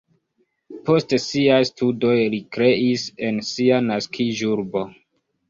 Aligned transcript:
Post 0.87 1.13
siaj 1.25 1.59
studoj 1.71 2.15
li 2.37 2.41
kreis 2.57 3.05
en 3.29 3.39
sia 3.51 3.79
naskiĝurbo. 3.93 4.85